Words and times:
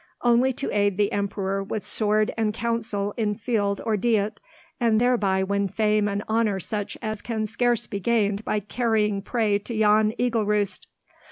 "Only 0.23 0.51
to 0.53 0.75
aid 0.75 0.97
the 0.97 1.11
Emperor 1.11 1.61
with 1.61 1.83
sword 1.83 2.33
and 2.35 2.55
counsel 2.55 3.13
in 3.17 3.35
field 3.35 3.81
or 3.85 3.95
Diet, 3.95 4.39
and 4.79 4.99
thereby 4.99 5.43
win 5.43 5.67
fame 5.67 6.07
and 6.07 6.23
honour 6.27 6.59
such 6.59 6.97
as 7.03 7.21
can 7.21 7.45
scarce 7.45 7.85
be 7.85 7.99
gained 7.99 8.43
by 8.43 8.61
carrying 8.61 9.21
prey 9.21 9.59
to 9.59 9.75
yon 9.75 10.15
eagle 10.17 10.47
roost." 10.47 10.87